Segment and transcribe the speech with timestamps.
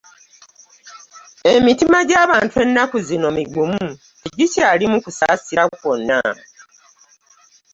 [1.53, 3.83] Emitima gy'abantu ennaku zino migumu
[4.21, 6.19] tegikyalimu kusaasira kwonna.